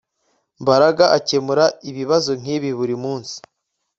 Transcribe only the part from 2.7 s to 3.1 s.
buri